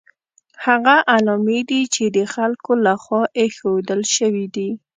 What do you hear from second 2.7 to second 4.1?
له خوا ایښودل